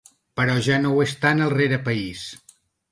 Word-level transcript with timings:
Però 0.39 0.55
ja 0.69 0.79
no 0.85 0.95
ho 0.95 1.03
és 1.05 1.15
tant 1.27 1.47
el 1.49 1.55
rerepaís. 1.57 2.27